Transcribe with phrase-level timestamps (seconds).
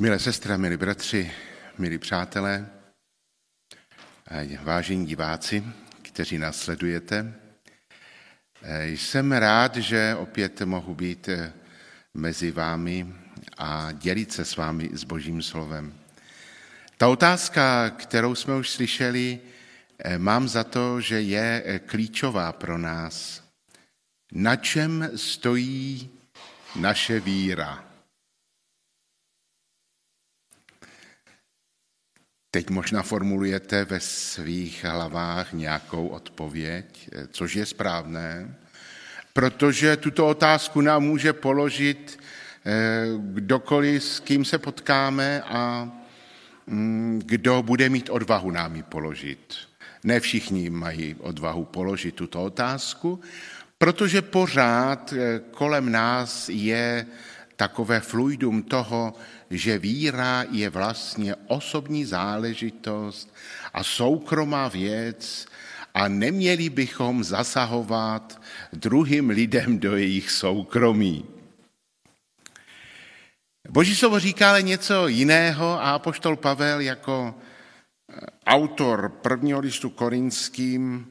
[0.00, 1.32] Milé sestry, milí bratři,
[1.78, 2.66] milí přátelé,
[4.62, 5.64] vážení diváci,
[6.02, 7.34] kteří nás sledujete,
[8.86, 11.28] jsem rád, že opět mohu být
[12.14, 13.14] mezi vámi
[13.58, 15.94] a dělit se s vámi s Božím slovem.
[16.96, 19.40] Ta otázka, kterou jsme už slyšeli,
[20.18, 23.44] mám za to, že je klíčová pro nás.
[24.32, 26.10] Na čem stojí
[26.76, 27.89] naše víra?
[32.50, 38.54] Teď možná formulujete ve svých hlavách nějakou odpověď, což je správné,
[39.32, 42.18] protože tuto otázku nám může položit
[42.66, 45.90] eh, kdokoliv, s kým se potkáme a
[46.66, 49.54] mm, kdo bude mít odvahu nám ji položit.
[50.04, 53.20] Ne všichni mají odvahu položit tuto otázku,
[53.78, 57.06] protože pořád eh, kolem nás je
[57.60, 59.12] takové fluidum toho,
[59.50, 63.28] že víra je vlastně osobní záležitost
[63.74, 65.46] a soukromá věc
[65.94, 68.40] a neměli bychom zasahovat
[68.72, 71.24] druhým lidem do jejich soukromí.
[73.68, 78.16] Boží slovo říká ale něco jiného a apoštol Pavel jako eh,
[78.46, 81.06] autor prvního listu korinským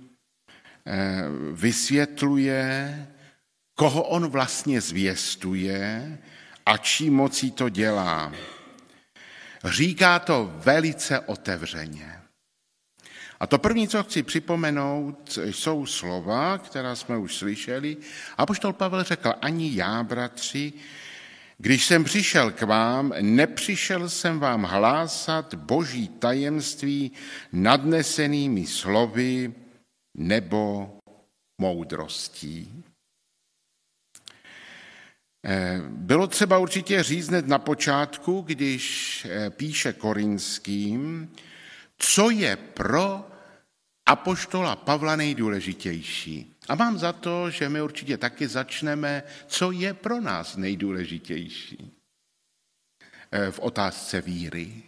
[0.86, 3.08] eh, vysvětluje,
[3.76, 6.18] koho on vlastně zvěstuje
[6.70, 8.34] a čí mocí to dělá.
[9.66, 12.22] Říká to velice otevřeně.
[13.40, 17.98] A to první, co chci připomenout, jsou slova, která jsme už slyšeli.
[18.38, 20.74] A poštol Pavel řekl, ani já, bratři,
[21.58, 27.12] když jsem přišel k vám, nepřišel jsem vám hlásat boží tajemství
[27.52, 29.54] nadnesenými slovy
[30.18, 30.92] nebo
[31.62, 32.84] moudrostí.
[35.50, 41.34] Eh, bylo třeba určitě říznet na počátku, když eh, píše Korinským,
[41.98, 43.32] co je pro
[44.06, 46.56] apoštola Pavla nejdůležitější.
[46.68, 51.92] A mám za to, že my určitě taky začneme, co je pro nás nejdůležitější
[53.32, 54.84] eh, v otázce víry.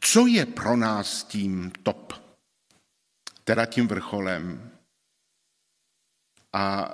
[0.00, 2.12] Co je pro nás tím top,
[3.44, 4.75] teda tím vrcholem?
[6.56, 6.92] A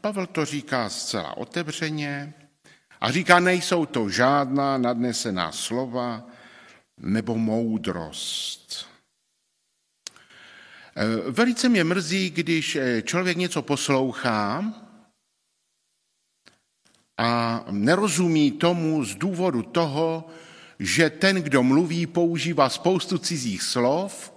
[0.00, 2.34] Pavel to říká zcela otevřeně
[3.00, 6.26] a říká, nejsou to žádná nadnesená slova
[6.98, 8.86] nebo moudrost.
[10.96, 14.74] E, velice mě mrzí, když e, člověk něco poslouchá
[17.18, 20.26] a nerozumí tomu z důvodu toho,
[20.78, 24.34] že ten, kdo mluví, používá spoustu cizích slov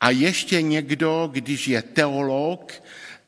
[0.00, 2.72] a ještě někdo, když je teolog,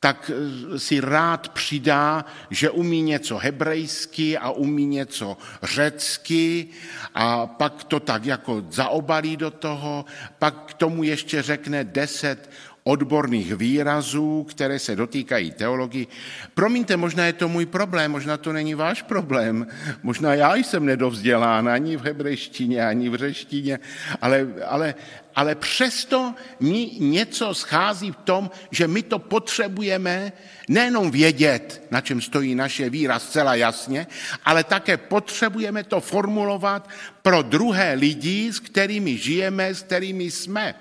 [0.02, 6.68] tak eh, si rád přidá, že umí něco hebrejsky a umí něco řecky
[7.14, 10.04] a pak to tak jako zaobalí do toho,
[10.38, 12.50] pak k tomu ještě řekne deset
[12.84, 16.06] odborných výrazů, které se dotýkají teologii.
[16.54, 19.66] Promiňte, možná je to můj problém, možná to není váš problém,
[20.02, 23.78] možná já jsem nedovzdělán ani v hebrejštině, ani v řeštině,
[24.20, 24.94] ale, ale,
[25.34, 30.32] ale přesto mi něco schází v tom, že my to potřebujeme
[30.68, 34.06] nejenom vědět, na čem stojí naše víra zcela jasně,
[34.44, 36.88] ale také potřebujeme to formulovat
[37.22, 40.74] pro druhé lidi, s kterými žijeme, s kterými jsme.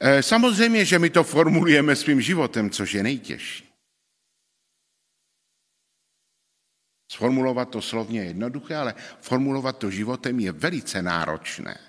[0.00, 3.66] Eh, samozřejmě, že my to formulujeme svým životem, což je nejtěžší.
[7.12, 11.85] Sformulovat to slovně je jednoduché, ale formulovat to životem je velice náročné.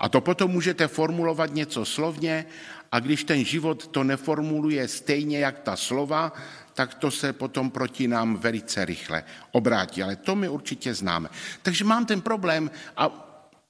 [0.00, 2.46] A to potom můžete formulovat něco slovně
[2.92, 6.32] a když ten život to neformuluje stejně jak ta slova,
[6.74, 10.02] tak to se potom proti nám velice rychle obrátí.
[10.02, 11.28] Ale to my určitě známe.
[11.62, 13.26] Takže mám ten problém a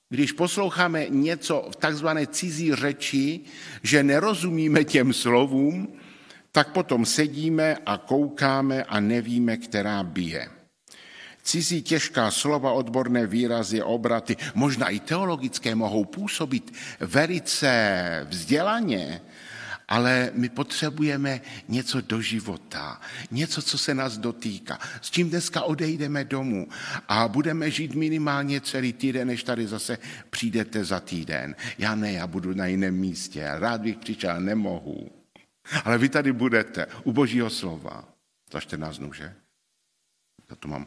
[0.08, 3.40] když posloucháme něco v takzvané cizí řeči,
[3.82, 5.88] že nerozumíme těm slovům,
[6.52, 10.59] tak potom sedíme a koukáme a nevíme, která bije.
[11.42, 19.20] Cizí těžká slova, odborné výrazy, obraty, možná i teologické, mohou působit velice vzdělaně,
[19.90, 23.00] ale my potřebujeme něco do života,
[23.30, 26.68] něco, co se nás dotýká, s čím dneska odejdeme domů
[27.08, 29.98] a budeme žít minimálně celý týden, než tady zase
[30.30, 31.56] přijdete za týden.
[31.78, 35.10] Já ne, já budu na jiném místě, rád bych přišel, nemohu.
[35.84, 38.04] Ale vy tady budete u božího slova.
[38.52, 39.34] Za 14 dnů, že?
[40.50, 40.86] Já to mám,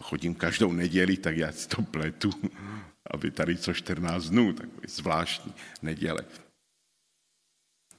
[0.00, 2.30] chodím každou neděli, tak já si to pletu.
[3.10, 6.24] A vy tady co 14 dnů, takový zvláštní neděle.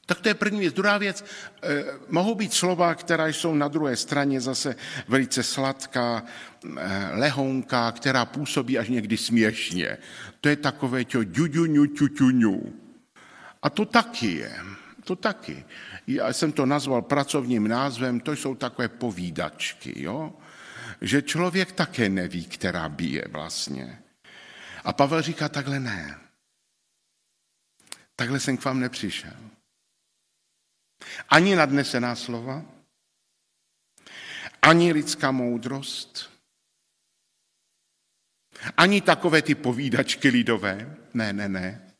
[0.07, 0.73] Tak to je první věc.
[0.73, 1.25] Druhá věc,
[1.63, 4.75] eh, mohou být slova, která jsou na druhé straně zase
[5.07, 6.23] velice sladká,
[6.77, 9.97] eh, lehonká, která působí až někdy směšně.
[10.41, 12.73] To je takové to ďuďuňu, ťuťuňu.
[13.61, 14.53] A to taky je.
[15.03, 15.65] To taky.
[16.07, 20.33] Já jsem to nazval pracovním názvem, to jsou takové povídačky, jo?
[21.01, 24.03] Že člověk také neví, která bije vlastně.
[24.83, 26.19] A Pavel říká, takhle ne.
[28.15, 29.37] Takhle jsem k vám nepřišel.
[31.29, 32.65] Ani nadnesená slova,
[34.61, 36.31] ani lidská moudrost,
[38.77, 40.97] ani takové ty povídačky lidové.
[41.13, 41.91] Ne, ne, ne.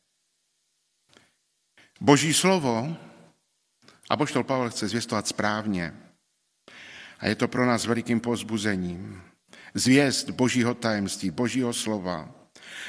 [2.01, 2.97] Boží slovo,
[4.09, 6.06] a poštol Pavel chce zvěstovat správně,
[7.19, 9.21] a je to pro nás velikým pozbuzením.
[9.73, 12.35] Zvěst Božího tajemství, Božího slova,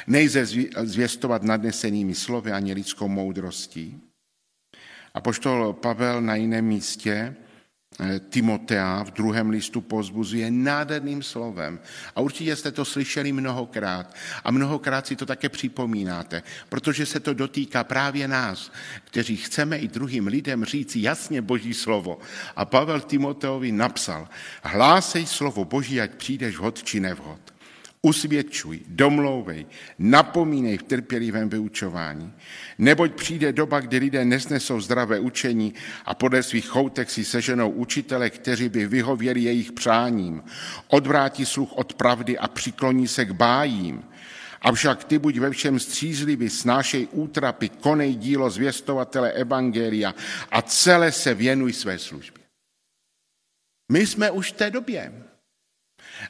[0.07, 0.47] nejde
[0.83, 4.01] zvěstovat nadnesenými slovy ani lidskou moudrostí,
[5.15, 7.37] a poštol Pavel na jiném místě
[8.29, 11.79] Timotea v druhém listu pozbuzuje nádherným slovem.
[12.17, 14.15] A určitě jste to slyšeli mnohokrát.
[14.45, 18.73] A mnohokrát si to také připomínáte, protože se to dotýká právě nás,
[19.05, 22.19] kteří chceme i druhým lidem říct jasně Boží slovo.
[22.57, 24.29] A Pavel Timoteovi napsal,
[24.63, 27.58] hlásej slovo Boží, ať přijdeš vhod či nevhod.
[28.03, 29.67] Usvědčuj, domlouvej,
[29.99, 32.33] napomínej v trpělivém vyučování.
[32.79, 35.75] Neboť přijde doba, kdy lidé nesnesou zdravé učení
[36.05, 40.43] a podle svých choutek si seženou učitele, kteří by vyhověli jejich přáním.
[40.89, 44.05] Odvrátí sluch od pravdy a přikloní se k bájím.
[44.63, 50.15] Avšak ty buď ve všem střízlivý, snášej útrapy, konej dílo zvěstovatele Evangelia
[50.51, 52.45] a celé se věnuj své službě.
[53.93, 55.13] My jsme už v té době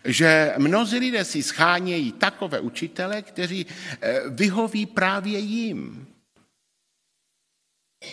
[0.05, 3.67] že mnozí lidé si schánějí takové učitele, kteří
[4.00, 6.06] eh, vyhoví právě jim.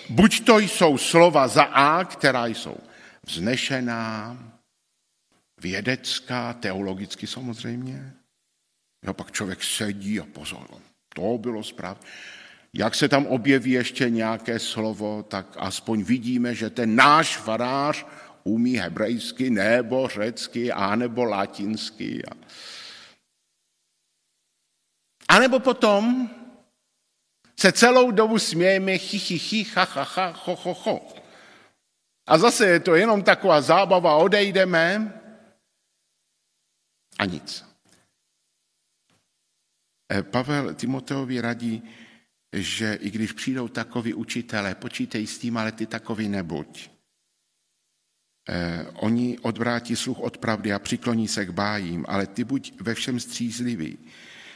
[0.10, 2.78] Buď to jsou slova za A, která jsou
[3.26, 4.38] vznešená,
[5.62, 8.14] vědecká, teologicky samozřejmě.
[9.06, 10.68] Jo, pak člověk sedí a pozor,
[11.16, 12.02] to bylo správně.
[12.74, 18.06] Jak se tam objeví ještě nějaké slovo, tak aspoň vidíme, že ten náš farář
[18.48, 22.24] umí hebrejsky nebo řecky, anebo latinsky.
[25.28, 26.30] A nebo potom
[27.60, 31.02] se celou dobu smějeme chi, chi, chi, cha, cha, cha, cho, cho, cho.
[32.28, 35.14] A zase je to jenom taková zábava, odejdeme
[37.20, 37.66] a nic.
[40.12, 41.84] Eh, Pavel Timoteovi radí,
[42.54, 46.95] že i když přijdou takoví učitelé, počítej s tím, ale ty takový nebuď.
[48.50, 52.94] Eh, oni odvrátí sluch od pravdy a přikloní se k bájím, ale ty buď ve
[52.94, 53.98] všem střízlivý.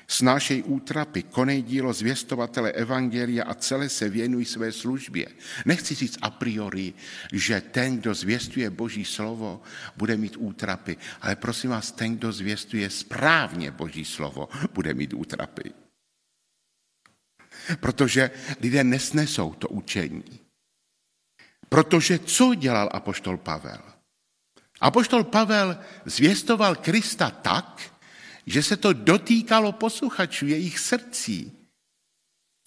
[0.08, 5.28] Snášej útrapy, konej dílo zvěstovatele Evangelia a celé se věnuj své službě.
[5.66, 6.94] Nechci říct a priori,
[7.34, 9.62] že ten, kdo zvěstuje Boží slovo,
[9.98, 15.72] bude mít útrapy, ale prosím vás, ten, kdo zvěstuje správně Boží slovo, bude mít útrapy.
[17.80, 18.32] Protože
[18.62, 20.49] lidé nesnesou to učení.
[21.70, 23.82] Protože co dělal apoštol Pavel?
[24.82, 27.82] Apoštol Pavel zvěstoval Krista tak,
[28.46, 31.52] že se to dotýkalo posluchačů, jejich srdcí.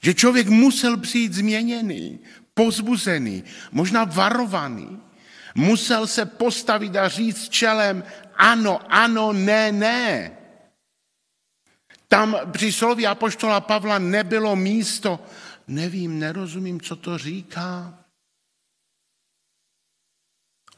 [0.03, 2.21] Že člověk musel přijít změněný,
[2.55, 5.03] pozbuzený, možná varovaný.
[5.55, 8.05] Musel se postavit a říct čelem
[8.37, 10.31] ano, ano, ne, ne.
[12.09, 15.21] Tam při slově Apoštola Pavla nebylo místo,
[15.69, 18.02] nevím, nerozumím, co to říká.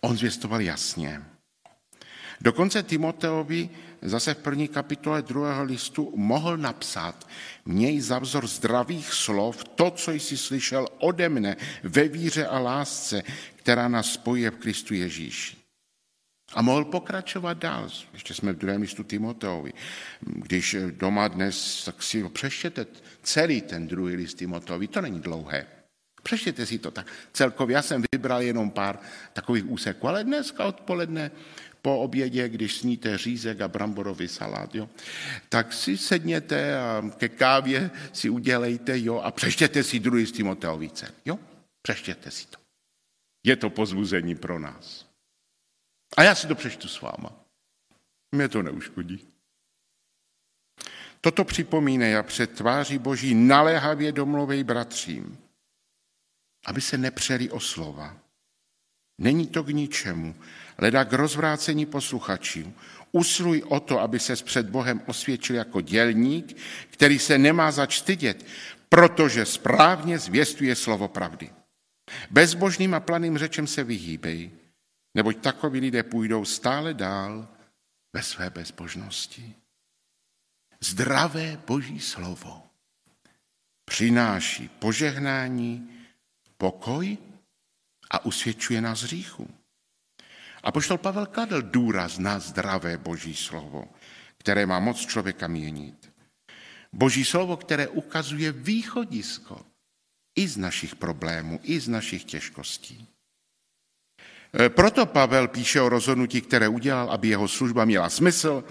[0.05, 1.23] On zvěstoval jasně.
[2.41, 3.71] Dokonce Timoteovi
[4.03, 7.29] zase v první kapitole druhého listu mohl napsat,
[7.65, 13.23] měj za vzor zdravých slov to, co jsi slyšel ode mne ve víře a lásce,
[13.57, 15.57] která nás spojuje v Kristu Ježíši.
[16.55, 17.89] A mohl pokračovat dál.
[18.13, 19.73] Ještě jsme v druhém listu Timoteovi.
[20.21, 22.87] Když doma dnes, tak si ho přeštěte
[23.23, 24.89] celý ten druhý list Timoteovi.
[24.89, 25.67] To není dlouhé.
[26.25, 27.75] Přeštěte si to tak celkově.
[27.75, 28.99] Já jsem vybral jenom pár
[29.33, 31.31] takových úseků, ale dneska odpoledne
[31.83, 34.89] po obědě, když sníte řízek a bramborový salát, jo,
[35.49, 41.15] tak si sedněte a ke kávě si udělejte, jo, a přeštěte si druhý z Timoteovice,
[41.25, 41.39] jo,
[41.83, 42.59] přeštěte si to.
[43.47, 45.07] Je to pozbuzení pro nás.
[46.17, 47.33] A já si to přečtu s váma.
[48.33, 49.29] Mě to neuškodí.
[51.21, 55.44] Toto připomínej a před tváří Boží naléhavě domluvej bratřím,
[56.65, 58.17] aby se nepřeli o slova.
[59.19, 60.35] Není to k ničemu,
[60.79, 62.75] leda k rozvrácení posluchačů.
[63.13, 66.57] Usluj o to, aby se před Bohem osvědčil jako dělník,
[66.91, 68.47] který se nemá zač stydět,
[68.89, 71.51] protože správně zvěstuje slovo pravdy.
[72.31, 74.51] Bezbožným a planým řečem se vyhýbej,
[75.15, 77.49] neboť takoví lidé půjdou stále dál
[78.13, 79.55] ve své bezbožnosti.
[80.81, 82.63] Zdravé boží slovo
[83.85, 85.91] přináší požehnání,
[86.65, 87.19] pokoj
[88.11, 89.45] a usvědčuje nás hříchu.
[90.63, 93.85] A poštol Pavel kladl důraz na zdravé boží slovo,
[94.39, 96.13] které má moc člověka měnit.
[96.93, 99.61] Boží slovo, které ukazuje východisko
[100.37, 102.97] i z našich problémů, i z našich těžkostí.
[104.57, 108.65] E, proto Pavel píše o rozhodnutí, které udělal, aby jeho služba měla smysl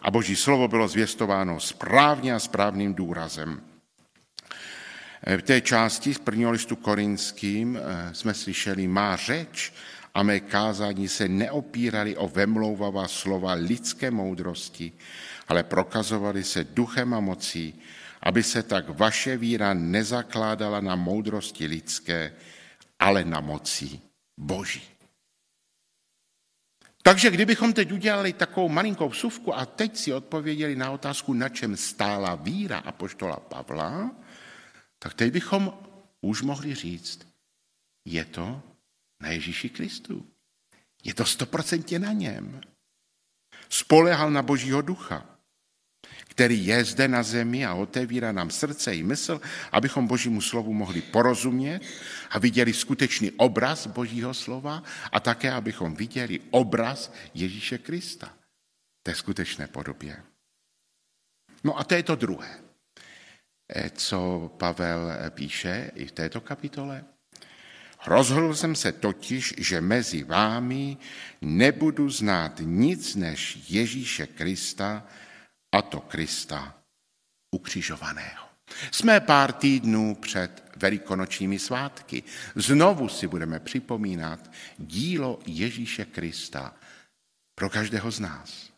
[0.00, 3.73] a boží slovo bylo zvěstováno správně a správným důrazem.
[5.26, 9.72] E, v té části z prvního listu korinským e, jsme slyšeli, má řeč
[10.14, 14.92] a mé kázání se neopírali o vemlouvavá slova lidské moudrosti,
[15.48, 17.80] ale prokazovali se duchem a mocí,
[18.22, 22.32] aby se tak vaše víra nezakládala na moudrosti lidské,
[22.98, 24.00] ale na moci
[24.38, 24.82] Boží.
[27.02, 31.76] Takže kdybychom teď udělali takovou malinkou vsuvku a teď si odpověděli na otázku, na čem
[31.76, 34.10] stála víra apoštola Pavla,
[35.04, 35.68] tak teď bychom
[36.20, 37.28] už mohli říct,
[38.04, 38.62] je to
[39.20, 40.26] na Ježíši Kristu.
[41.04, 42.60] Je to stoprocentně na něm.
[43.68, 45.34] Spolehal na Božího ducha
[46.34, 49.40] který je zde na zemi a otevírá nám srdce i mysl,
[49.72, 51.80] abychom Božímu slovu mohli porozumět
[52.30, 54.82] a viděli skutečný obraz Božího slova
[55.12, 58.34] a také, abychom viděli obraz Ježíše Krista
[59.02, 60.22] té skutečné podobě.
[61.64, 62.63] No a to je to druhé,
[63.94, 67.04] co Pavel eh, píše i v této kapitole.
[68.06, 70.96] Rozhodl jsem se totiž, že mezi vámi
[71.40, 75.06] nebudu znát nic než Ježíše Krista,
[75.74, 76.74] a to Krista
[77.50, 78.48] ukřižovaného.
[78.90, 82.22] Jsme pár týdnů před velikonočními svátky.
[82.54, 86.76] Znovu si budeme připomínat dílo Ježíše Krista
[87.54, 88.70] pro každého z nás.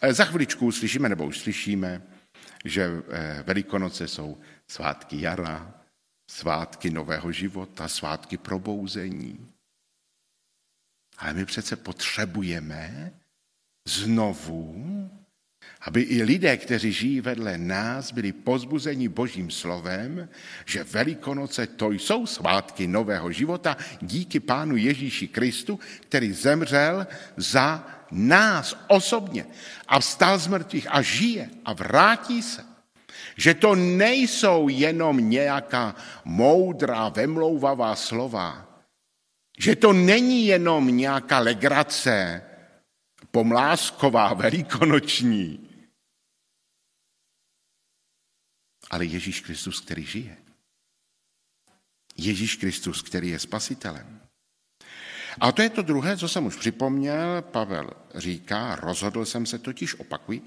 [0.00, 2.02] E, za chviličku slyšíme, nebo už slyšíme,
[2.64, 5.74] že e, Velikonoce jsou svátky jara,
[6.30, 9.48] svátky nového života, svátky probouzení.
[11.18, 13.12] Ale my přece potřebujeme
[13.88, 14.84] znovu,
[15.80, 20.28] aby i lidé, kteří žijí vedle nás, byli pozbuzeni Božím slovem,
[20.64, 27.06] že Velikonoce to jsou svátky nového života díky Pánu Ježíši Kristu, který zemřel
[27.36, 29.46] za nás osobně
[29.88, 32.64] a vstal z mrtvých a žije a vrátí se.
[33.36, 35.94] Že to nejsou jenom nějaká
[36.24, 38.68] moudrá, vemlouvavá slova.
[39.58, 42.42] Že to není jenom nějaká legrace,
[43.30, 45.70] pomlásková, velikonoční.
[48.90, 50.36] Ale Ježíš Kristus, který žije.
[52.16, 54.23] Ježíš Kristus, který je spasitelem.
[55.40, 57.42] A to je to druhé, co jsem už připomněl.
[57.42, 60.42] Pavel říká, rozhodl jsem se totiž, opakuj,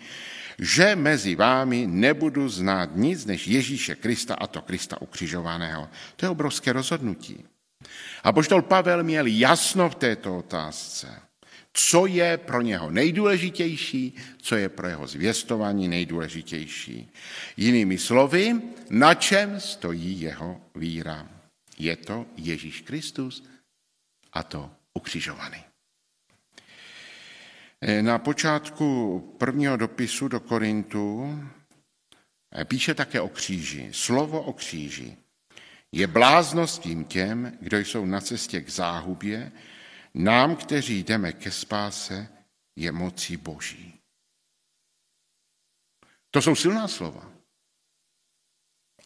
[0.60, 5.89] že mezi vámi nebudu znát nic než Ježíše Krista a to Krista ukřižovaného.
[6.15, 7.46] To je obrovské rozhodnutí.
[8.24, 11.27] A poštol Pavel měl jasno v této otázce
[11.77, 17.12] co je pro něho nejdůležitější, co je pro jeho zvěstování nejdůležitější.
[17.58, 21.29] Jinými slovy, na čem stojí jeho víra.
[21.77, 23.44] Je to Ježíš Kristus
[24.34, 25.63] a to ukřižovaný.
[28.01, 31.39] Na počátku prvního dopisu do Korintu
[32.63, 33.89] píše také o kříži.
[33.94, 35.18] Slovo o kříži
[35.92, 39.51] je bláznostím těm, kdo jsou na cestě k záhubě,
[40.13, 42.27] nám, kteří jdeme ke spáse,
[42.75, 43.94] je mocí Boží.
[46.32, 47.32] To jsou silná slova.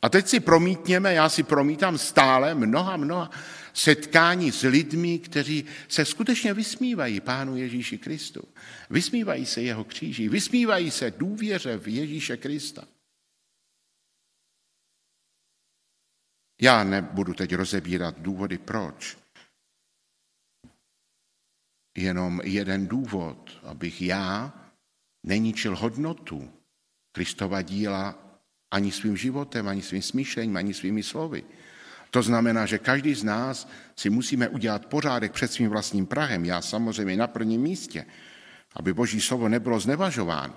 [0.01, 3.31] A teď si promítněme, já si promítám stále mnoha, mnoha
[3.73, 8.43] setkání s lidmi, kteří se skutečně vysmívají Pánu Ježíši Kristu.
[8.89, 12.87] Vysmívají se jeho kříži, vysmívají se důvěře v Ježíše Krista.
[16.61, 19.17] Já nebudu teď rozebírat důvody, proč
[21.97, 24.53] jenom jeden důvod, abych já
[25.23, 26.53] neničil hodnotu
[27.11, 28.31] Kristova díla
[28.71, 31.43] ani svým životem, ani svým smýšlením, ani svými slovy.
[32.11, 36.45] To znamená, že každý z nás si musíme udělat pořádek před svým vlastním Prahem.
[36.45, 38.05] Já samozřejmě na prvním místě,
[38.75, 40.53] aby Boží slovo nebylo znevažováno.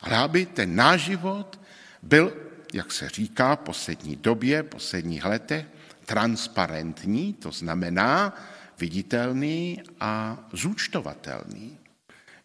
[0.00, 1.60] Ale aby ten náš život
[2.02, 2.32] byl,
[2.72, 5.66] jak se říká v poslední době, v posledních letech,
[6.06, 8.34] transparentní, to znamená,
[8.78, 11.78] viditelný a zúčtovatelný.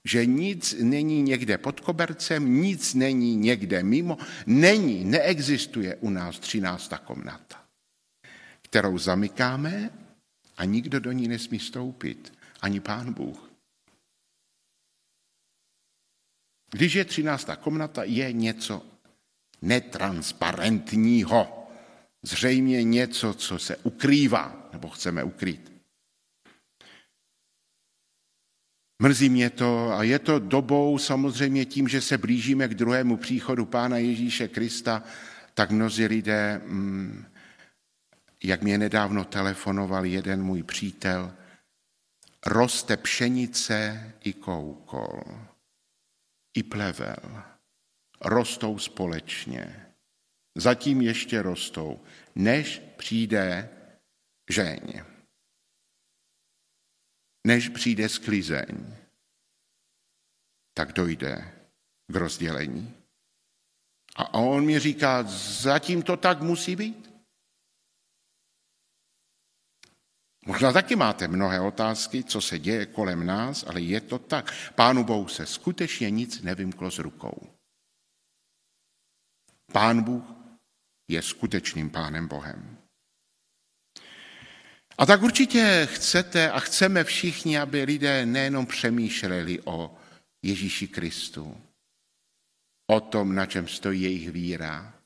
[0.03, 6.97] Že nic není někde pod kobercem, nic není někde mimo, není, neexistuje u nás třinácta
[6.97, 7.68] komnata.
[8.69, 9.89] Kterou zamykáme
[10.57, 13.49] a nikdo do ní nesmí stoupit, ani pán Bůh.
[16.71, 18.85] Když je třináctá komnata, je něco
[19.61, 21.67] netransparentního.
[22.23, 25.71] Zřejmě něco, co se ukrývá, nebo chceme ukrýt.
[29.01, 33.65] Mrzí mě to a je to dobou samozřejmě tím, že se blížíme k druhému příchodu
[33.65, 35.03] Pána Ježíše Krista,
[35.53, 37.25] tak mnozí lidé, mm,
[38.43, 41.33] jak mě nedávno telefonoval jeden můj přítel,
[42.45, 45.23] roste pšenice i koukol,
[46.53, 47.43] i plevel.
[48.21, 49.85] Rostou společně.
[50.55, 51.99] Zatím ještě rostou,
[52.35, 53.69] než přijde
[54.49, 55.03] žeň
[57.47, 58.95] než přijde sklizeň,
[60.73, 61.53] tak dojde
[62.07, 62.93] k rozdělení.
[64.15, 65.23] A on mi říká,
[65.63, 67.08] zatím to tak musí být.
[70.45, 74.71] Možná taky máte mnohé otázky, co se děje kolem nás, ale je to tak.
[74.75, 77.49] Pánu Bohu se skutečně nic nevymklo z rukou.
[79.71, 80.23] Pán Bůh
[81.09, 82.77] je skutečným Pánem Bohem.
[84.97, 89.97] A tak určitě chcete a chceme všichni, aby lidé nejenom přemýšleli o
[90.45, 91.61] Ježíši Kristu,
[92.89, 94.98] o tom, na čem stojí jejich víra,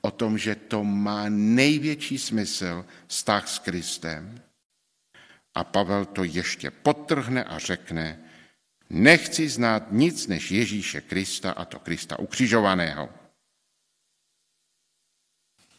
[0.00, 4.42] o tom, že to má největší smysl vztah s Kristem.
[5.54, 8.18] A Pavel to ještě potrhne a řekne,
[8.90, 13.08] nechci znát nic než Ježíše Krista a to Krista ukřižovaného.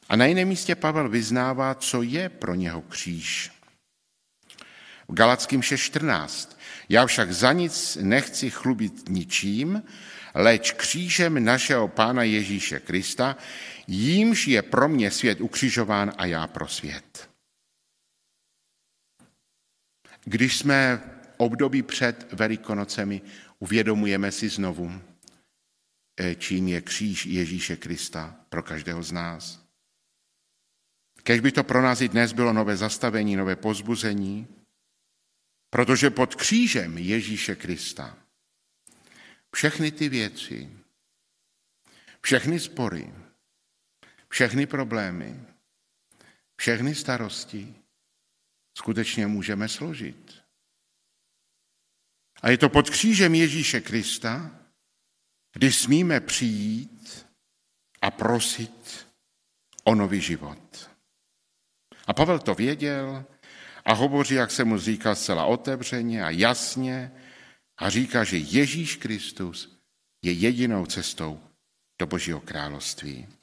[0.10, 3.52] A na jiném místě Pavel vyznává, co je pro něho kříž.
[5.08, 6.58] V Galackým 6.14.
[6.90, 9.84] Já však za nic nechci chlubit ničím,
[10.36, 13.38] leč křížem našeho Pána Ježíše Krista,
[13.90, 17.30] jímž je pro mě svět ukřižován a já pro svět.
[20.24, 23.22] Když jsme v období před Velikonocemi,
[23.60, 25.02] uvědomujeme si znovu,
[26.20, 29.66] eh, čím je kříž Ježíše Krista pro každého z nás.
[31.24, 34.48] Kež by to pro nás i dnes bylo nové zastavení, nové pozbuzení,
[35.70, 38.18] protože pod křížem Ježíše Krista
[39.56, 40.70] všechny ty věci,
[42.22, 43.14] všechny spory,
[44.32, 45.46] všechny problémy,
[46.56, 47.76] všechny starosti
[48.78, 50.44] skutečně můžeme složit.
[52.42, 54.52] A je to pod křížem Ježíše Krista,
[55.54, 57.28] kdy smíme přijít
[58.02, 59.08] a prosit
[59.84, 60.90] o nový život.
[62.08, 63.26] A Pavel to věděl
[63.86, 67.12] a hovoří, jak se mu říká, zcela otevřeně a jasně
[67.78, 69.78] a říká, že Ježíš Kristus
[70.22, 71.42] je jedinou cestou
[72.00, 73.39] do Božího království.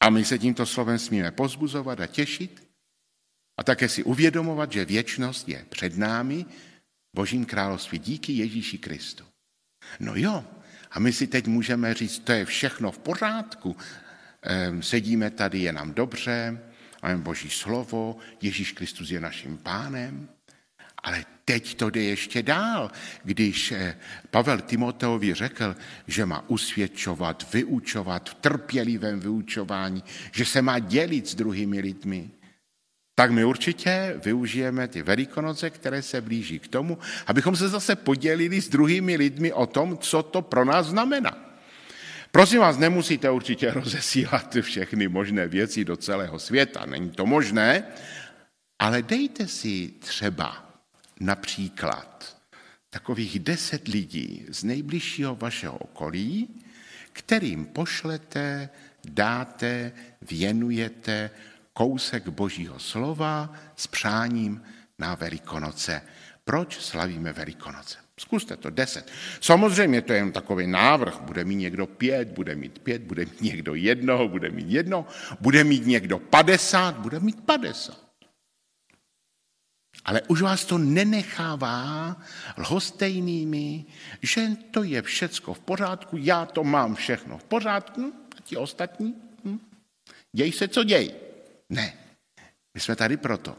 [0.00, 2.68] A my se tímto slovem smíme pozbuzovat a těšit
[3.60, 6.46] a také si uvědomovat, že věčnost je před námi
[7.16, 9.24] Božím království díky Ježíši Kristu.
[10.00, 10.44] No jo,
[10.90, 13.76] a my si teď můžeme říct, to je všechno v pořádku,
[14.42, 16.60] ehm, sedíme tady, je nám dobře,
[17.02, 20.28] máme Boží slovo, Ježíš Kristus je naším pánem,
[21.02, 22.90] ale teď to jde ještě dál,
[23.24, 23.96] když eh,
[24.30, 31.34] Pavel Timoteovi řekl, že má usvědčovat, vyučovat v trpělivém vyučování, že se má dělit s
[31.34, 32.30] druhými lidmi,
[33.14, 38.60] tak my určitě využijeme ty velikonoce, které se blíží k tomu, abychom se zase podělili
[38.60, 41.34] s druhými lidmi o tom, co to pro nás znamená.
[42.30, 47.84] Prosím vás, nemusíte určitě rozesílat všechny možné věci do celého světa, není to možné,
[48.78, 50.69] ale dejte si třeba
[51.20, 52.36] například
[52.90, 56.48] takových deset lidí z nejbližšího vašeho okolí,
[57.12, 58.68] kterým pošlete,
[59.04, 61.30] dáte, věnujete
[61.72, 64.62] kousek Božího slova s přáním
[64.98, 66.02] na Velikonoce.
[66.44, 67.98] Proč slavíme Velikonoce?
[68.20, 69.10] Zkuste to, deset.
[69.40, 71.20] Samozřejmě to je jen takový návrh.
[71.20, 75.06] Bude mít někdo pět, bude mít pět, bude mít někdo jednoho, bude mít jedno,
[75.40, 78.09] bude mít někdo padesát, bude mít padesát.
[80.04, 82.16] Ale už vás to nenechává
[82.58, 83.84] lhostejnými,
[84.22, 89.14] že to je všecko v pořádku, já to mám všechno v pořádku, a ti ostatní,
[89.44, 89.58] hm?
[90.36, 91.14] děj se, co děj.
[91.70, 91.94] Ne,
[92.74, 93.56] my jsme tady proto,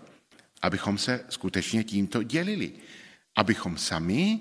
[0.61, 2.73] abychom se skutečně tímto dělili
[3.35, 4.39] abychom sami,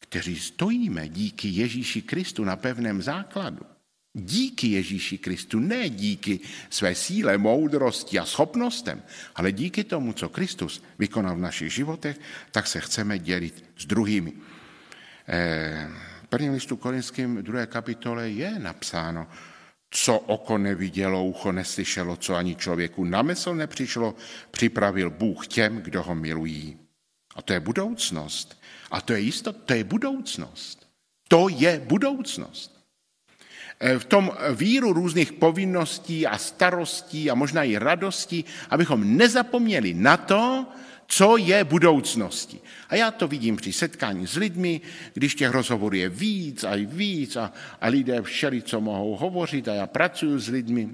[0.00, 3.66] kteří stojíme díky Ježíši Kristu na pevném základu,
[4.14, 9.02] díky Ježíši Kristu, ne díky své síle, moudrosti a schopnostem,
[9.34, 14.32] ale díky tomu, co Kristus vykonal v našich životech, tak se chceme dělit s druhými.
[15.28, 15.90] Eh,
[16.22, 19.26] v prvním listu korinským druhé kapitole je napsáno,
[19.90, 24.14] co oko nevidělo, ucho neslyšelo, co ani člověku na mysl nepřišlo,
[24.50, 26.78] připravil Bůh těm, kdo ho milují.
[27.34, 28.62] A to je budoucnost.
[28.90, 30.86] A to je jistot, to je budoucnost.
[31.28, 32.73] To je budoucnost.
[33.84, 40.16] E, v tom víru různých povinností a starostí a možná i radostí, abychom nezapomněli na
[40.16, 40.66] to,
[41.06, 42.60] co je budoucnosti.
[42.88, 44.80] A já to vidím při setkání s lidmi,
[45.14, 49.74] když těch rozhovorů je víc a víc a, a lidé všeli, co mohou hovořit a
[49.74, 50.88] já pracuji s lidmi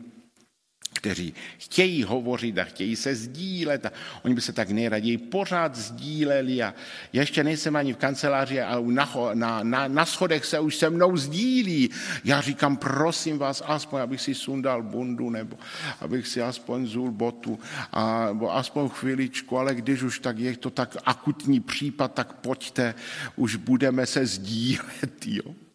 [1.00, 6.62] kteří chtějí hovořit a chtějí se sdílet a oni by se tak nejraději pořád sdíleli
[6.62, 6.74] a
[7.12, 10.90] já ještě nejsem ani v kanceláři a na, na, na, na schodech se už se
[10.90, 11.90] mnou sdílí.
[12.24, 15.56] Já říkám, prosím vás, aspoň abych si sundal bundu nebo
[16.00, 17.58] abych si aspoň zul botu
[17.92, 22.94] a, nebo aspoň chviličku, ale když už tak je to tak akutní případ, tak pojďte,
[23.36, 25.26] už budeme se sdílet.
[25.26, 25.69] Jo.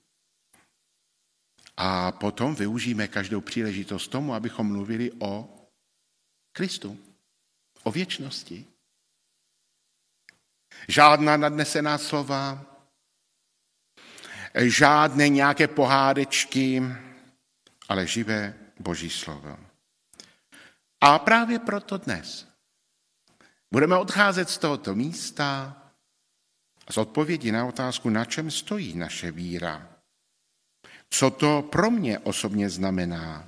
[1.77, 5.49] A potom využijeme každou příležitost tomu, abychom mluvili o
[6.51, 6.99] Kristu,
[7.83, 8.65] o věčnosti.
[10.87, 12.65] Žádná nadnesená slova,
[14.55, 16.83] žádné nějaké pohádečky,
[17.89, 19.59] ale živé Boží slovo.
[21.01, 22.47] A právě proto dnes
[23.71, 25.81] budeme odcházet z tohoto místa
[26.89, 29.94] z odpovědi na otázku, na čem stojí naše víra.
[31.09, 33.47] Co to pro mě osobně znamená,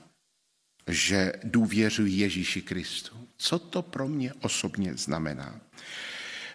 [0.87, 3.27] že důvěřuji Ježíši Kristu?
[3.37, 5.59] Co to pro mě osobně znamená?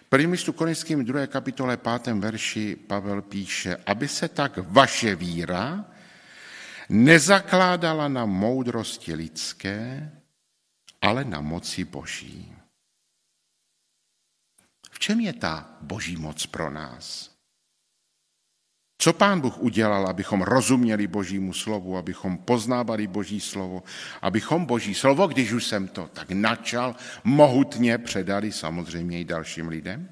[0.09, 1.27] Prvním listu Korinským 2.
[1.27, 2.07] kapitole 5.
[2.07, 5.85] verši Pavel píše, aby se tak vaše víra
[6.89, 10.11] nezakládala na moudrosti lidské,
[11.01, 12.55] ale na moci Boží.
[14.91, 17.32] V čem je ta Boží moc pro nás?
[18.97, 23.83] Co pán Bůh udělal, abychom rozuměli Božímu slovu, abychom poznávali Boží slovo,
[24.21, 30.09] abychom Boží slovo, když už jsem to tak načal, mohutně předali samozřejmě i dalším lidem?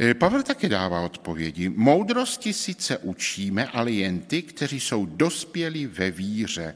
[0.00, 1.68] E, Pavel také dává odpovědi.
[1.68, 6.74] Moudrosti sice učíme, ale jen ty, kteří jsou dospělí ve víře.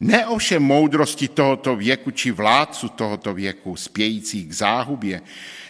[0.00, 5.22] Ne ovšem moudrosti tohoto věku či vládců tohoto věku, spějící k záhubě,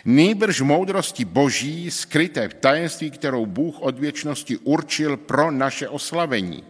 [0.04, 6.64] nýbrž moudrosti boží, skryté v tajemství, kterou Bůh od věčnosti určil pro naše oslavení.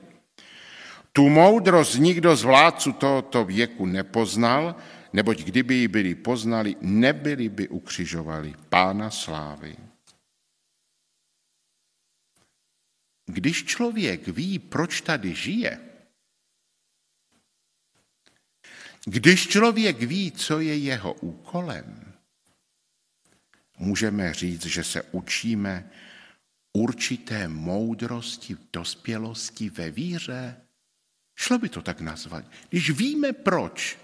[1.13, 4.77] Tu moudrost nikdo z vládců tohoto věku nepoznal,
[5.13, 9.77] neboť kdyby ji byli poznali, nebyli by ukřižovali pána slávy.
[13.27, 15.86] Když člověk ví, proč tady žije,
[19.09, 22.13] když člověk ví, co je jeho úkolem,
[23.79, 25.91] můžeme říct, že se učíme
[26.73, 30.57] určité moudrosti, dospělosti ve víře.
[31.39, 32.45] Šlo by to tak nazvat.
[32.69, 33.99] Když víme proč.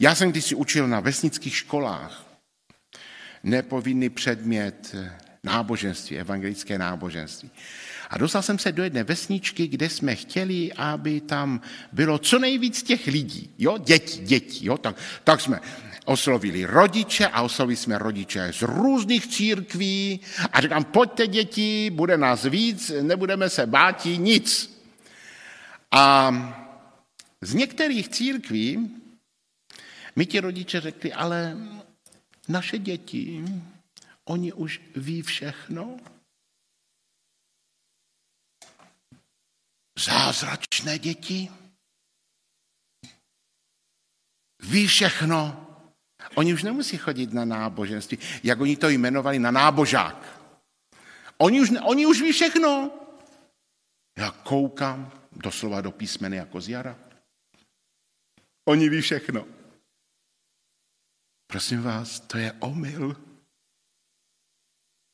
[0.00, 2.26] Já jsem když si učil na vesnických školách
[3.42, 4.94] nepovinný předmět
[5.44, 7.50] náboženství, evangelické náboženství.
[8.10, 11.60] A dostal jsem se do jedné vesničky, kde jsme chtěli, aby tam
[11.92, 15.60] bylo co nejvíc těch lidí, jo, děti, děti, jo, tak, tak jsme
[16.04, 20.20] oslovili rodiče a oslovili jsme rodiče z různých církví
[20.52, 24.80] a říkám, pojďte děti, bude nás víc, nebudeme se bát nic.
[25.90, 26.32] A
[27.40, 28.90] z některých církví
[30.16, 31.56] mi ti rodiče řekli, ale
[32.48, 33.44] naše děti,
[34.24, 35.96] oni už ví všechno.
[40.04, 41.50] Zázračné děti.
[44.62, 45.66] Ví všechno.
[46.34, 50.40] Oni už nemusí chodit na náboženství, jak oni to jmenovali, na nábožák.
[51.38, 52.90] Oni už, oni už ví všechno.
[54.18, 56.98] Já koukám doslova do písmeny jako z jara.
[58.68, 59.46] Oni ví všechno.
[61.46, 63.16] Prosím vás, to je omyl.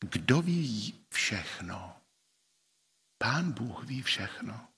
[0.00, 1.96] Kdo ví všechno?
[3.18, 4.68] Pán Bůh ví všechno.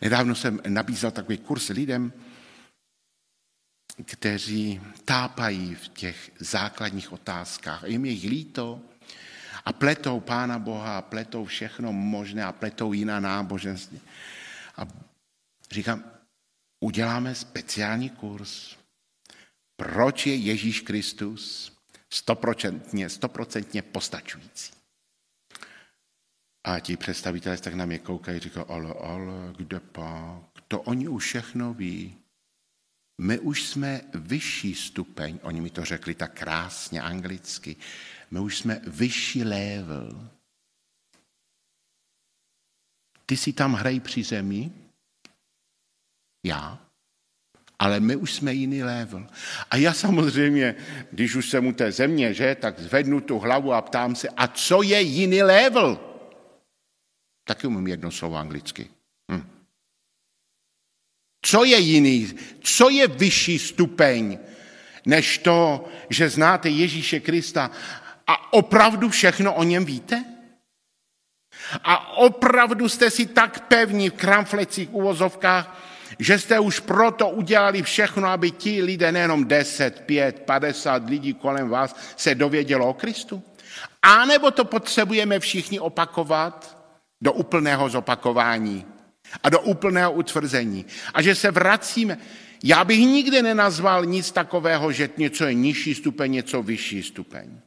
[0.00, 2.12] Nedávno jsem nabízel takový kurz lidem,
[4.04, 7.84] kteří tápají v těch základních otázkách.
[7.86, 8.82] Jim je jich líto
[9.64, 14.00] a pletou Pána Boha, a pletou všechno možné a pletou jiná náboženství.
[14.76, 14.86] A
[15.70, 16.04] říkám,
[16.80, 18.76] uděláme speciální kurz.
[19.76, 21.72] Proč je Ježíš Kristus
[22.12, 24.72] stoprocentně, stoprocentně postačující?
[26.64, 30.42] A ti představitelé tak na mě koukají říkají, ale, ale, kde pak?
[30.68, 32.16] To oni už všechno ví.
[33.20, 37.76] My už jsme vyšší stupeň, oni mi to řekli tak krásně anglicky,
[38.30, 40.30] my už jsme vyšší level.
[43.26, 44.70] ty si tam hraj při zemi,
[46.46, 46.78] já,
[47.78, 49.26] ale my už jsme jiný level.
[49.70, 50.74] A já samozřejmě,
[51.10, 54.48] když už jsem u té země, že, tak zvednu tu hlavu a ptám se, a
[54.48, 56.13] co je jiný level?
[57.44, 58.88] Taky umím jedno slovo anglicky.
[59.32, 59.44] Hm.
[61.42, 62.34] Co je jiný?
[62.60, 64.38] Co je vyšší stupeň,
[65.06, 67.70] než to, že znáte Ježíše Krista
[68.26, 70.24] a opravdu všechno o něm víte?
[71.84, 75.84] A opravdu jste si tak pevní v kramflecích, uvozovkách,
[76.18, 81.68] že jste už proto udělali všechno, aby ti lidé, nejenom 10, 5, 50 lidí kolem
[81.68, 83.42] vás, se dovědělo o Kristu?
[84.02, 86.83] A nebo to potřebujeme všichni opakovat
[87.20, 88.86] do úplného zopakování
[89.42, 90.86] a do úplného utvrzení.
[91.14, 92.18] A že se vracíme.
[92.64, 97.60] Já bych nikdy nenazval nic takového, že něco je nižší stupeň, něco vyšší stupeň.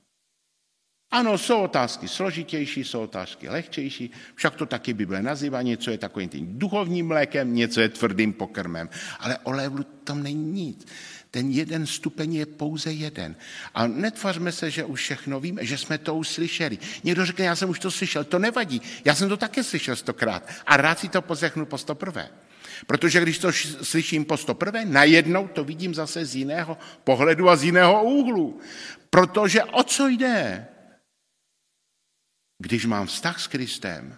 [1.11, 6.29] Ano, jsou otázky složitější, jsou otázky lehčejší, však to taky Bible nazývá, něco je takovým
[6.29, 8.89] tím duchovním mlékem, něco je tvrdým pokrmem.
[9.19, 10.87] Ale o levelu tam není nic.
[11.31, 13.35] Ten jeden stupeň je pouze jeden.
[13.73, 16.77] A netvařme se, že už všechno víme, že jsme to už slyšeli.
[17.03, 18.81] Někdo řekne, já jsem už to slyšel, to nevadí.
[19.05, 22.29] Já jsem to také slyšel stokrát a rád si to poslechnu po sto prvé.
[22.87, 27.55] Protože když to slyším po sto prvé, najednou to vidím zase z jiného pohledu a
[27.55, 28.59] z jiného úhlu.
[29.09, 30.67] Protože o co jde?
[32.59, 34.17] Když mám vztah s Kristem,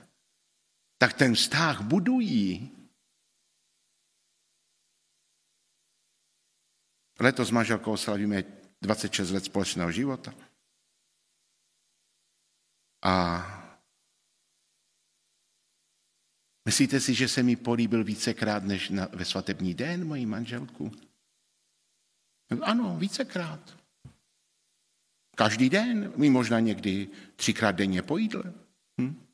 [0.97, 2.78] tak ten vztah budují.
[7.19, 8.43] Letos s manželkou slavíme
[8.81, 10.33] 26 let společného života.
[13.03, 13.43] A
[16.65, 20.91] myslíte si, že se mi políbil vícekrát než na, ve svatební den, mojí manželku?
[22.61, 23.77] Ano, vícekrát.
[25.35, 28.53] Každý den, my možná někdy třikrát denně po jídle.
[29.01, 29.27] Hm?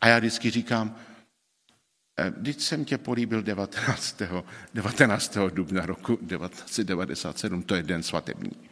[0.00, 1.00] A já vždycky říkám,
[2.18, 4.22] eh, jsem tě políbil 19.
[4.74, 5.36] 19.
[5.50, 8.70] dubna roku 1997, to je den svatební.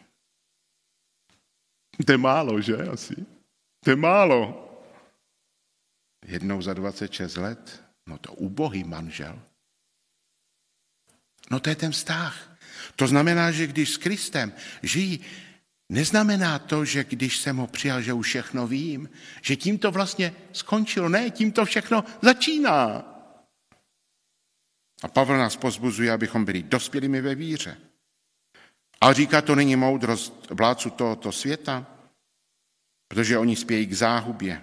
[2.05, 3.15] To je málo, že asi?
[3.83, 4.67] To je málo.
[6.25, 9.41] Jednou za 26 let, no to ubohý manžel.
[11.51, 12.57] No to je ten vztah.
[12.95, 15.25] To znamená, že když s Kristem žijí
[15.91, 19.09] Neznamená to, že když jsem ho přijal, že už všechno vím,
[19.41, 21.09] že tím to vlastně skončilo.
[21.09, 23.10] Ne, tím to všechno začíná.
[25.01, 27.77] A Pavel nás pozbuzuje, abychom byli dospělými ve víře.
[29.01, 31.87] A říká, to není moudrost vládců tohoto světa,
[33.07, 34.61] protože oni spějí k záhubě.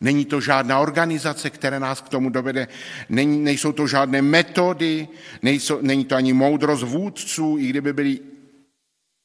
[0.00, 2.68] Není to žádná organizace, která nás k tomu dovede,
[3.08, 5.08] není, nejsou to žádné metody,
[5.42, 8.20] nejsou, není to ani moudrost vůdců, i kdyby byli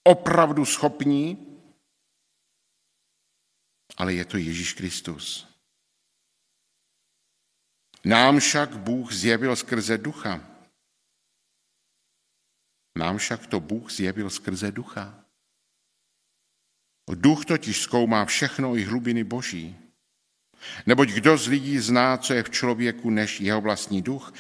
[0.04, 1.38] opravdu schopní,
[3.98, 5.57] ale je to Ježíš Kristus.
[8.08, 10.40] Nám však Bůh zjevil skrze ducha.
[12.98, 15.26] Nám však to Bůh zjevil skrze ducha.
[17.14, 19.76] Duch totiž zkoumá všechno i hlubiny boží.
[20.86, 24.34] Neboť kdo z lidí zná, co je v člověku, než jeho vlastní duch,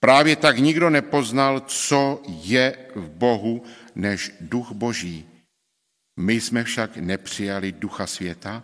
[0.00, 5.28] Právě tak nikdo nepoznal, co je v Bohu, než duch boží.
[6.16, 8.62] My jsme však nepřijali ducha světa,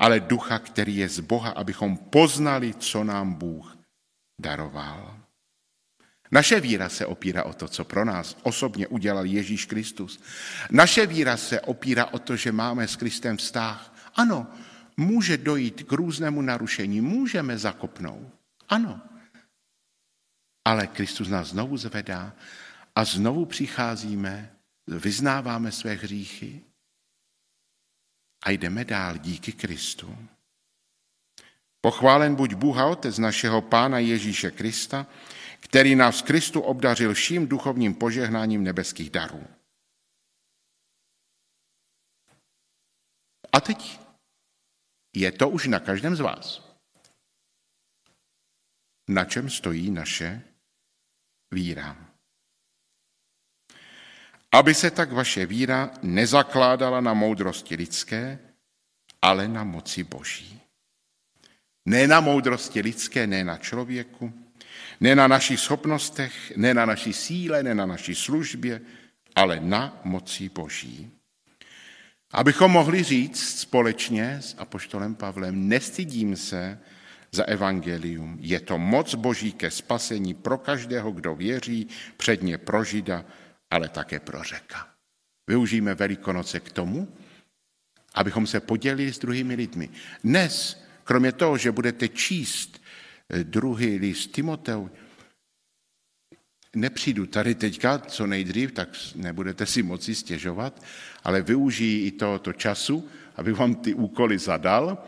[0.00, 3.76] ale ducha, který je z Boha, abychom poznali, co nám Bůh
[4.40, 5.20] daroval.
[6.30, 10.20] Naše víra se opírá o to, co pro nás osobně udělal Ježíš Kristus.
[10.70, 13.94] Naše víra se opírá o to, že máme s Kristem vztah.
[14.14, 14.46] Ano,
[14.96, 18.28] může dojít k různému narušení, můžeme zakopnout.
[18.68, 19.00] Ano,
[20.64, 22.32] ale Kristus nás znovu zvedá
[22.94, 24.52] a znovu přicházíme,
[24.86, 26.69] vyznáváme své hříchy
[28.42, 30.28] a jdeme dál díky Kristu.
[31.80, 35.06] Pochválen buď Bůh a Otec našeho Pána Ježíše Krista,
[35.60, 39.46] který nás Kristu obdařil vším duchovním požehnáním nebeských darů.
[43.52, 44.00] A teď
[45.16, 46.70] je to už na každém z vás.
[49.08, 50.42] Na čem stojí naše
[51.50, 52.09] víra.
[54.52, 58.38] Aby se tak vaše víra nezakládala na moudrosti lidské,
[59.22, 60.60] ale na moci boží.
[61.86, 64.32] Ne na moudrosti lidské, ne na člověku,
[65.00, 68.80] ne na našich schopnostech, ne na naší síle, ne na naší službě,
[69.36, 71.10] ale na moci boží.
[72.32, 76.78] Abychom mohli říct společně s apoštolem Pavlem, nestydím se,
[77.32, 78.38] za evangelium.
[78.40, 83.24] Je to moc boží ke spasení pro každého, kdo věří, předně pro žida,
[83.70, 84.88] ale také pro řeka.
[85.48, 87.08] Využijeme Velikonoce k tomu,
[88.14, 89.88] abychom se podělili s druhými lidmi.
[90.24, 92.82] Dnes, kromě toho, že budete číst
[93.28, 94.90] eh, druhý list Timoteu,
[96.76, 100.82] nepřijdu tady teďka co nejdřív, tak nebudete si moci stěžovat,
[101.24, 104.98] ale využijí i tohoto času, aby vám ty úkoly zadal,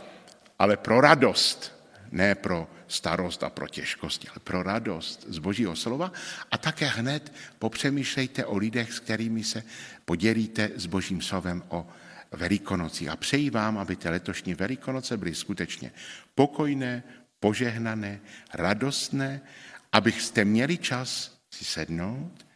[0.58, 6.12] ale pro radost, ne pro starost a pro těžkosti, ale pro radost z Božího slova
[6.50, 9.62] a také hned popřemýšlejte o lidech, s kterými se
[10.04, 11.88] podělíte s Božím slovem o
[12.32, 13.08] Velikonoci.
[13.08, 15.92] A přeji vám, aby ty letošní Velikonoce byly skutečně
[16.34, 17.02] pokojné,
[17.40, 18.20] požehnané,
[18.54, 19.40] radostné,
[19.92, 22.46] abyste měli čas si sednout,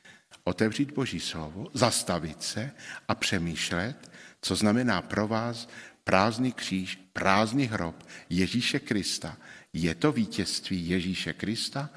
[0.45, 2.71] otevřít Boží slovo, zastavit se
[3.09, 5.69] a přemýšlet, co znamená pro vás
[6.05, 7.97] prázdný kříž, prázdný hrob
[8.31, 9.37] Ježíše Krista.
[9.77, 11.91] Je to vítězství Ježíše Krista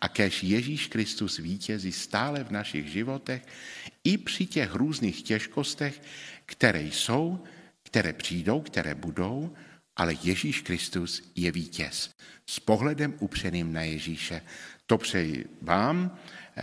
[0.00, 3.42] a kež Ježíš Kristus vítězí stále v našich životech
[4.04, 6.02] i při těch různých těžkostech,
[6.46, 7.44] které jsou,
[7.82, 9.54] které přijdou, které budou,
[9.96, 12.10] ale Ježíš Kristus je vítěz.
[12.46, 14.42] S pohledem upřeným na Ježíše.
[14.86, 16.18] To přeji vám,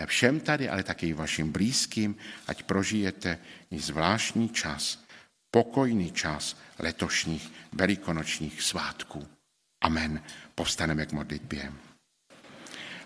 [0.06, 2.16] všem tady, ale také i vašim blízkým,
[2.48, 3.40] ať prožijete
[3.72, 5.04] i zvláštní čas,
[5.52, 9.41] pokojný čas letošních velikonočních svátků.
[9.82, 10.22] Amen.
[10.56, 11.74] Povstaneme k modlitbě.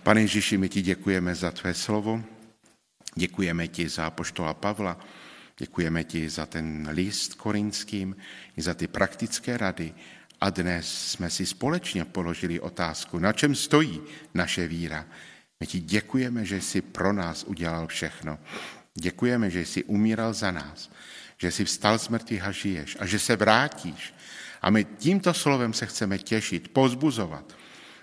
[0.04, 2.24] Pane Ježíši, my ti děkujeme za tvé slovo,
[3.16, 5.00] děkujeme ti za poštola Pavla,
[5.58, 8.16] děkujeme ti za ten list korinským
[8.58, 9.94] i za ty praktické rady.
[10.42, 14.02] A dnes jsme si společně položili otázku, na čem stojí
[14.34, 15.06] naše víra.
[15.60, 18.40] My ti děkujeme, že jsi pro nás udělal všechno.
[18.94, 20.92] Děkujeme, že jsi umíral za nás,
[21.38, 24.15] že jsi vstal z mrtvých a žiješ a že se vrátíš.
[24.66, 27.58] A my tímto slovem se chceme těšit, pozbuzovat,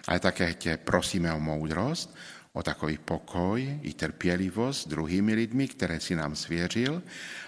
[0.07, 2.15] ale také tě prosíme o moudrost,
[2.53, 7.03] o takový pokoj i trpělivost s druhými lidmi, které si nám svěřil,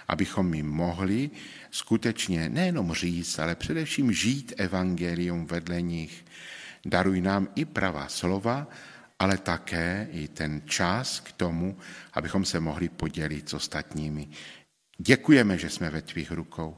[0.07, 1.29] abychom my mohli
[1.71, 6.25] skutečně nejenom říct, ale především žít evangelium vedle nich.
[6.85, 8.67] Daruj nám i pravá slova,
[9.19, 11.77] ale také i ten čas k tomu,
[12.13, 14.27] abychom se mohli podělit s ostatními.
[14.97, 16.77] Děkujeme, že jsme ve tvých rukou.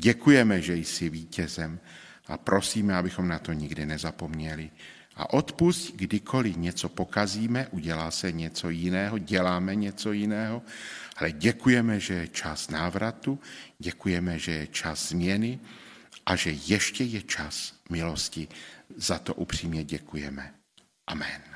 [0.00, 1.80] Děkujeme, že jsi vítězem
[2.26, 4.70] a prosíme, abychom na to nikdy nezapomněli.
[5.16, 10.62] A odpust, kdykoliv něco pokazíme, udělá se něco jiného, děláme něco jiného,
[11.16, 13.38] ale děkujeme, že je čas návratu,
[13.78, 15.60] děkujeme, že je čas změny
[16.26, 18.48] a že ještě je čas milosti.
[18.96, 20.54] Za to upřímně děkujeme.
[21.06, 21.53] Amen.